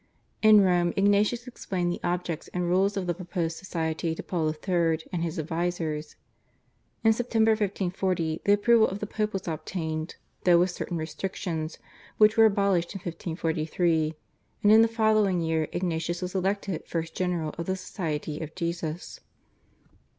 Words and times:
In 0.41 0.61
Rome 0.61 0.95
Ignatius 0.97 1.45
explained 1.45 1.91
the 1.91 1.99
objects 2.03 2.47
and 2.55 2.67
rules 2.67 2.97
of 2.97 3.05
the 3.05 3.13
proposed 3.13 3.55
society 3.59 4.15
to 4.15 4.23
Paul 4.23 4.47
III. 4.49 4.99
and 5.13 5.21
his 5.21 5.37
advisers. 5.37 6.15
In 7.03 7.13
September 7.13 7.51
1540 7.51 8.41
the 8.43 8.51
approval 8.53 8.87
of 8.87 8.97
the 8.97 9.05
Pope 9.05 9.31
was 9.31 9.47
obtained 9.47 10.15
though 10.43 10.57
with 10.57 10.71
certain 10.71 10.97
restrictions, 10.97 11.77
which 12.17 12.35
were 12.35 12.45
abolished 12.45 12.95
in 12.95 13.01
1543, 13.01 14.15
and 14.63 14.71
in 14.71 14.81
the 14.81 14.87
following 14.87 15.39
year 15.39 15.67
Ignatius 15.71 16.23
was 16.23 16.33
elected 16.33 16.81
first 16.87 17.13
general 17.15 17.53
of 17.59 17.67
the 17.67 17.75
Society 17.75 18.39
of 18.41 18.55
Jesus. 18.55 19.19